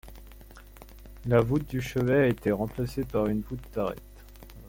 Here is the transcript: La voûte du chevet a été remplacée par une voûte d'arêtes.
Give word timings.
La 1.27 1.41
voûte 1.41 1.69
du 1.69 1.79
chevet 1.79 2.23
a 2.23 2.27
été 2.27 2.51
remplacée 2.51 3.03
par 3.03 3.27
une 3.27 3.41
voûte 3.41 3.71
d'arêtes. 3.75 4.01